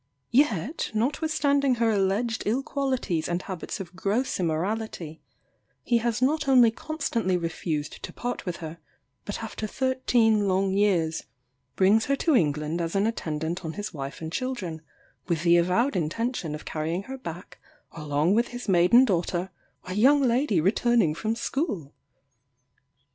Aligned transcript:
Yet, 0.31 0.89
notwithstanding 0.95 1.75
her 1.75 1.91
alleged 1.91 2.41
ill 2.47 2.63
qualities 2.63 3.27
and 3.29 3.39
habits 3.43 3.79
of 3.79 3.95
gross 3.95 4.39
immorality, 4.39 5.21
he 5.83 5.99
has 5.99 6.23
not 6.23 6.47
only 6.47 6.71
constantly 6.71 7.37
refused 7.37 8.01
to 8.01 8.11
part 8.11 8.43
with 8.43 8.55
her; 8.65 8.79
but 9.25 9.43
after 9.43 9.67
thirteen 9.67 10.47
long 10.47 10.73
years, 10.73 11.25
brings 11.75 12.05
her 12.05 12.15
to 12.15 12.35
England 12.35 12.81
as 12.81 12.95
an 12.95 13.05
attendant 13.05 13.63
on 13.63 13.73
his 13.73 13.93
wife 13.93 14.21
and 14.21 14.31
children, 14.33 14.81
with 15.27 15.43
the 15.43 15.57
avowed 15.57 15.95
intention 15.95 16.55
of 16.55 16.65
carrying 16.65 17.03
her 17.03 17.19
back 17.19 17.59
along 17.91 18.33
with 18.33 18.47
his 18.47 18.67
maiden 18.67 19.05
daughter, 19.05 19.51
a 19.83 19.93
young 19.93 20.23
lady 20.23 20.59
returning 20.59 21.13
from 21.13 21.35
school! 21.35 21.93